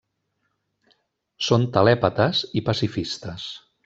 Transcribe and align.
Són 1.47 1.67
telèpates 1.75 2.41
i 2.61 2.65
pacifistes. 2.71 3.47